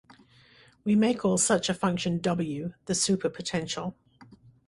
[0.83, 3.93] We may call such a function "W", the superpotential.